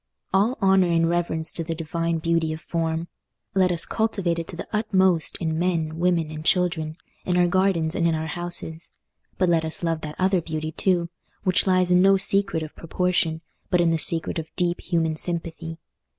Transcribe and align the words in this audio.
All 0.33 0.57
honour 0.63 0.87
and 0.89 1.07
reverence 1.07 1.51
to 1.51 1.63
the 1.63 1.75
divine 1.75 2.17
beauty 2.17 2.51
of 2.53 2.61
form! 2.61 3.07
Let 3.53 3.71
us 3.71 3.85
cultivate 3.85 4.39
it 4.39 4.47
to 4.47 4.55
the 4.55 4.67
utmost 4.73 5.37
in 5.37 5.59
men, 5.59 5.99
women, 5.99 6.31
and 6.31 6.43
children—in 6.43 7.37
our 7.37 7.45
gardens 7.45 7.93
and 7.93 8.07
in 8.07 8.15
our 8.15 8.25
houses. 8.25 8.89
But 9.37 9.47
let 9.49 9.63
us 9.63 9.83
love 9.83 10.01
that 10.01 10.15
other 10.17 10.41
beauty 10.41 10.71
too, 10.71 11.09
which 11.43 11.67
lies 11.67 11.91
in 11.91 12.01
no 12.01 12.17
secret 12.17 12.63
of 12.63 12.75
proportion, 12.75 13.41
but 13.69 13.79
in 13.79 13.91
the 13.91 13.99
secret 13.99 14.39
of 14.39 14.47
deep 14.55 14.81
human 14.81 15.17
sympathy. 15.17 15.77